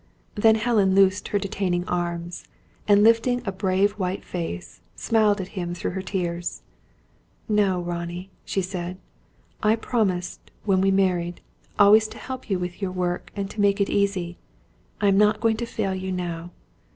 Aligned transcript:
Then 0.33 0.55
Helen 0.55 0.95
loosed 0.95 1.27
her 1.27 1.37
detaining 1.37 1.87
arms, 1.87 2.45
and 2.87 3.03
lifting 3.03 3.43
a 3.45 3.51
brave 3.51 3.91
white 3.99 4.23
face, 4.25 4.81
smiled 4.95 5.39
at 5.39 5.49
him 5.49 5.75
through 5.75 5.91
her 5.91 6.01
tears. 6.01 6.63
"No, 7.47 7.79
Ronnie," 7.79 8.31
she 8.43 8.63
said. 8.63 8.97
"I 9.61 9.75
promised, 9.75 10.49
when 10.65 10.81
we 10.81 10.89
married, 10.89 11.41
always 11.77 12.07
to 12.07 12.17
help 12.17 12.49
you 12.49 12.57
with 12.57 12.81
your 12.81 12.91
work 12.91 13.31
and 13.35 13.47
to 13.51 13.61
make 13.61 13.79
it 13.79 13.91
easy. 13.91 14.39
I 14.99 15.07
am 15.07 15.19
not 15.19 15.39
going 15.39 15.57
to 15.57 15.67
fail 15.67 15.93
you 15.93 16.11
now. 16.11 16.49